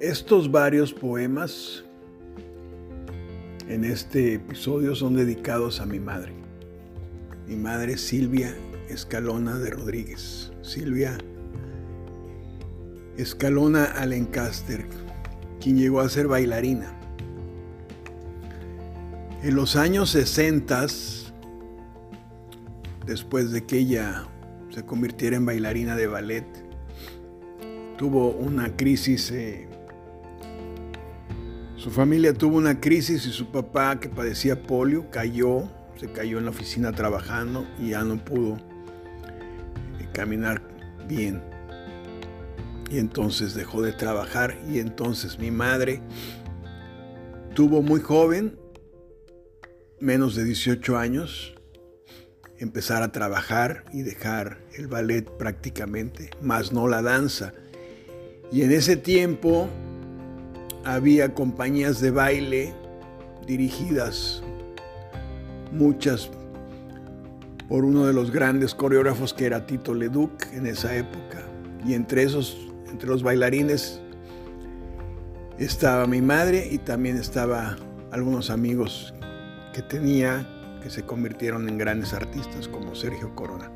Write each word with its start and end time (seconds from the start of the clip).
Estos 0.00 0.50
varios 0.50 0.94
poemas 0.94 1.84
en 3.68 3.84
este 3.84 4.32
episodio 4.32 4.94
son 4.94 5.14
dedicados 5.14 5.78
a 5.78 5.84
mi 5.84 6.00
madre. 6.00 6.32
Mi 7.46 7.56
madre 7.56 7.98
Silvia 7.98 8.56
Escalona 8.88 9.58
de 9.58 9.68
Rodríguez. 9.68 10.52
Silvia 10.62 11.18
Escalona 13.18 13.84
Alencaster, 13.84 14.86
quien 15.60 15.76
llegó 15.76 16.00
a 16.00 16.08
ser 16.08 16.28
bailarina. 16.28 16.98
En 19.42 19.54
los 19.54 19.76
años 19.76 20.08
60, 20.08 20.86
después 23.04 23.50
de 23.50 23.66
que 23.66 23.76
ella 23.80 24.24
se 24.70 24.82
convirtiera 24.82 25.36
en 25.36 25.44
bailarina 25.44 25.94
de 25.94 26.06
ballet, 26.06 26.46
tuvo 27.98 28.30
una 28.30 28.74
crisis. 28.78 29.30
Eh, 29.30 29.69
su 31.80 31.90
familia 31.90 32.34
tuvo 32.34 32.58
una 32.58 32.78
crisis 32.78 33.24
y 33.26 33.30
su 33.30 33.50
papá, 33.50 33.98
que 34.00 34.10
padecía 34.10 34.62
polio, 34.64 35.10
cayó, 35.10 35.62
se 35.98 36.12
cayó 36.12 36.36
en 36.36 36.44
la 36.44 36.50
oficina 36.50 36.92
trabajando 36.92 37.66
y 37.78 37.90
ya 37.90 38.04
no 38.04 38.22
pudo 38.22 38.58
eh, 39.98 40.06
caminar 40.12 40.60
bien. 41.08 41.42
Y 42.90 42.98
entonces 42.98 43.54
dejó 43.54 43.80
de 43.80 43.92
trabajar 43.92 44.58
y 44.70 44.78
entonces 44.78 45.38
mi 45.38 45.50
madre 45.50 46.02
tuvo 47.54 47.80
muy 47.80 48.00
joven, 48.00 48.58
menos 50.00 50.34
de 50.34 50.44
18 50.44 50.98
años, 50.98 51.54
empezar 52.58 53.02
a 53.02 53.10
trabajar 53.10 53.86
y 53.90 54.02
dejar 54.02 54.58
el 54.74 54.86
ballet 54.86 55.22
prácticamente, 55.22 56.28
más 56.42 56.72
no 56.72 56.88
la 56.88 57.00
danza. 57.00 57.54
Y 58.52 58.64
en 58.64 58.72
ese 58.72 58.98
tiempo 58.98 59.70
había 60.84 61.34
compañías 61.34 62.00
de 62.00 62.10
baile 62.10 62.74
dirigidas, 63.46 64.42
muchas 65.72 66.30
por 67.68 67.84
uno 67.84 68.04
de 68.04 68.12
los 68.12 68.32
grandes 68.32 68.74
coreógrafos 68.74 69.32
que 69.32 69.46
era 69.46 69.64
Tito 69.64 69.94
Leduc 69.94 70.52
en 70.52 70.66
esa 70.66 70.96
época. 70.96 71.44
Y 71.86 71.94
entre 71.94 72.24
esos, 72.24 72.56
entre 72.90 73.08
los 73.08 73.22
bailarines, 73.22 74.00
estaba 75.58 76.06
mi 76.06 76.20
madre 76.20 76.68
y 76.70 76.78
también 76.78 77.16
estaba 77.16 77.76
algunos 78.10 78.50
amigos 78.50 79.14
que 79.72 79.82
tenía 79.82 80.46
que 80.82 80.90
se 80.90 81.02
convirtieron 81.02 81.68
en 81.68 81.78
grandes 81.78 82.12
artistas 82.12 82.66
como 82.66 82.94
Sergio 82.94 83.34
Corona. 83.34 83.70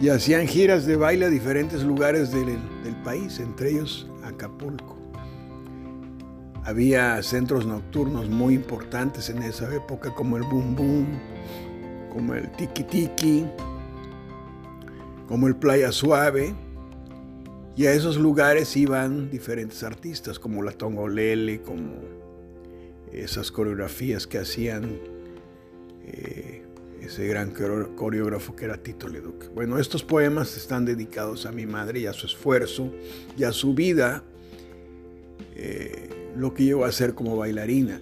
Y 0.00 0.10
hacían 0.10 0.46
giras 0.46 0.84
de 0.84 0.96
baile 0.96 1.26
a 1.26 1.30
diferentes 1.30 1.82
lugares 1.82 2.32
del, 2.32 2.58
país, 3.02 3.38
entre 3.38 3.70
ellos 3.70 4.06
Acapulco. 4.24 5.05
Había 6.66 7.22
centros 7.22 7.64
nocturnos 7.64 8.28
muy 8.28 8.54
importantes 8.54 9.30
en 9.30 9.40
esa 9.44 9.72
época 9.72 10.12
como 10.12 10.36
el 10.36 10.42
Boom 10.42 10.74
Boom, 10.74 11.06
como 12.12 12.34
el 12.34 12.50
Tiki 12.56 12.82
Tiki, 12.82 13.46
como 15.28 15.46
el 15.46 15.54
Playa 15.54 15.92
Suave. 15.92 16.52
Y 17.76 17.86
a 17.86 17.92
esos 17.92 18.16
lugares 18.16 18.76
iban 18.76 19.30
diferentes 19.30 19.84
artistas 19.84 20.40
como 20.40 20.60
la 20.64 20.72
Tongolele, 20.72 21.62
como 21.62 22.00
esas 23.12 23.52
coreografías 23.52 24.26
que 24.26 24.38
hacían 24.38 24.98
eh, 26.02 26.64
ese 27.00 27.28
gran 27.28 27.52
coreógrafo 27.94 28.56
que 28.56 28.64
era 28.64 28.76
Tito 28.76 29.06
Leduc. 29.06 29.54
Bueno, 29.54 29.78
estos 29.78 30.02
poemas 30.02 30.56
están 30.56 30.84
dedicados 30.84 31.46
a 31.46 31.52
mi 31.52 31.64
madre 31.64 32.00
y 32.00 32.06
a 32.06 32.12
su 32.12 32.26
esfuerzo 32.26 32.92
y 33.38 33.44
a 33.44 33.52
su 33.52 33.72
vida, 33.72 34.24
eh, 35.54 36.05
lo 36.36 36.54
que 36.54 36.64
llegó 36.64 36.84
a 36.84 36.88
hacer 36.88 37.14
como 37.14 37.36
bailarina. 37.36 38.00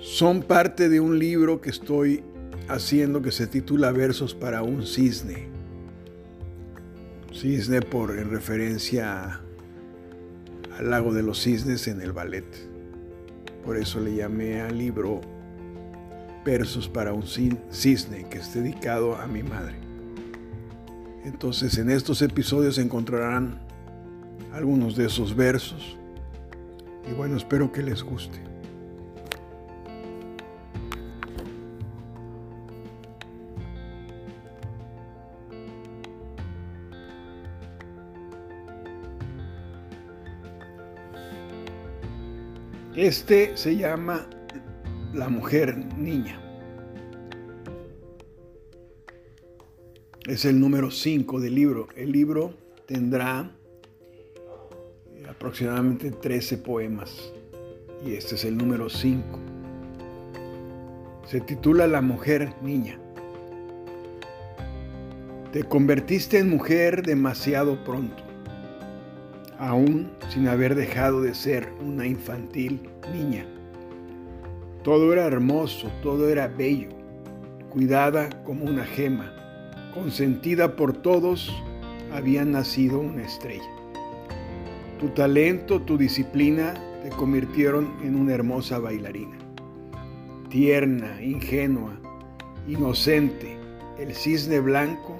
Son 0.00 0.42
parte 0.42 0.88
de 0.88 1.00
un 1.00 1.18
libro 1.18 1.60
que 1.60 1.70
estoy 1.70 2.22
haciendo 2.68 3.22
que 3.22 3.32
se 3.32 3.46
titula 3.46 3.92
Versos 3.92 4.34
para 4.34 4.62
un 4.62 4.86
cisne. 4.86 5.48
Cisne 7.32 7.80
por 7.82 8.18
en 8.18 8.30
referencia 8.30 9.40
al 10.78 10.90
lago 10.90 11.14
de 11.14 11.22
los 11.22 11.42
cisnes 11.42 11.88
en 11.88 12.00
el 12.00 12.12
ballet. 12.12 12.44
Por 13.64 13.76
eso 13.76 14.00
le 14.00 14.14
llamé 14.14 14.60
al 14.60 14.76
libro 14.76 15.20
versos 16.44 16.88
para 16.88 17.14
un 17.14 17.24
cisne 17.26 18.26
que 18.28 18.38
es 18.38 18.52
dedicado 18.52 19.16
a 19.16 19.26
mi 19.26 19.42
madre. 19.42 19.76
Entonces 21.24 21.78
en 21.78 21.90
estos 21.90 22.20
episodios 22.20 22.76
encontrarán 22.76 23.58
algunos 24.52 24.94
de 24.96 25.06
esos 25.06 25.34
versos 25.34 25.96
y 27.08 27.12
bueno, 27.12 27.36
espero 27.36 27.70
que 27.70 27.82
les 27.82 28.02
guste. 28.02 28.40
Este 42.96 43.56
se 43.56 43.76
llama 43.76 44.26
la 45.12 45.28
mujer 45.28 45.76
niña. 45.96 46.40
Es 50.26 50.44
el 50.44 50.60
número 50.60 50.90
5 50.90 51.40
del 51.40 51.54
libro. 51.54 51.88
El 51.96 52.12
libro 52.12 52.54
tendrá 52.86 53.50
aproximadamente 55.44 56.10
13 56.10 56.56
poemas 56.56 57.30
y 58.02 58.14
este 58.14 58.34
es 58.34 58.46
el 58.46 58.56
número 58.56 58.88
5. 58.88 59.22
Se 61.26 61.42
titula 61.42 61.86
La 61.86 62.00
mujer 62.00 62.54
niña. 62.62 62.98
Te 65.52 65.62
convertiste 65.64 66.38
en 66.38 66.48
mujer 66.48 67.02
demasiado 67.02 67.84
pronto, 67.84 68.22
aún 69.58 70.12
sin 70.30 70.48
haber 70.48 70.74
dejado 70.74 71.20
de 71.20 71.34
ser 71.34 71.70
una 71.84 72.06
infantil 72.06 72.88
niña. 73.12 73.44
Todo 74.82 75.12
era 75.12 75.26
hermoso, 75.26 75.92
todo 76.02 76.30
era 76.30 76.48
bello, 76.48 76.88
cuidada 77.68 78.30
como 78.44 78.64
una 78.64 78.86
gema, 78.86 79.30
consentida 79.92 80.74
por 80.74 80.94
todos, 80.94 81.52
había 82.14 82.46
nacido 82.46 82.98
una 82.98 83.24
estrella. 83.24 83.83
Tu 85.04 85.10
talento, 85.10 85.82
tu 85.82 85.98
disciplina 85.98 86.72
te 87.02 87.10
convirtieron 87.10 87.92
en 88.02 88.16
una 88.16 88.32
hermosa 88.32 88.78
bailarina. 88.78 89.36
Tierna, 90.48 91.22
ingenua, 91.22 91.94
inocente, 92.66 93.58
el 93.98 94.14
cisne 94.14 94.60
blanco 94.60 95.18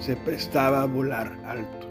se 0.00 0.16
prestaba 0.16 0.80
a 0.80 0.86
volar 0.86 1.38
alto. 1.44 1.90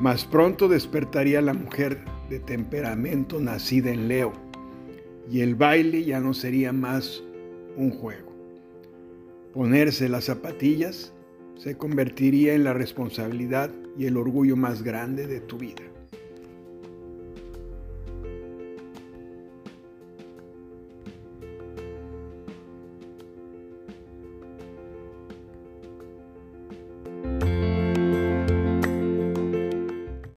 Más 0.00 0.24
pronto 0.24 0.66
despertaría 0.66 1.42
la 1.42 1.52
mujer 1.52 1.98
de 2.30 2.40
temperamento 2.40 3.38
nacida 3.38 3.90
en 3.90 4.08
Leo 4.08 4.32
y 5.30 5.42
el 5.42 5.56
baile 5.56 6.04
ya 6.04 6.20
no 6.20 6.32
sería 6.32 6.72
más 6.72 7.22
un 7.76 7.90
juego. 7.90 8.32
Ponerse 9.52 10.08
las 10.08 10.24
zapatillas 10.24 11.12
se 11.62 11.76
convertiría 11.76 12.54
en 12.54 12.64
la 12.64 12.72
responsabilidad 12.72 13.70
y 13.96 14.06
el 14.06 14.16
orgullo 14.16 14.56
más 14.56 14.82
grande 14.82 15.28
de 15.28 15.40
tu 15.40 15.58
vida. 15.58 15.91